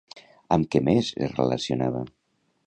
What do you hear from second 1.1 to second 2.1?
es relacionava?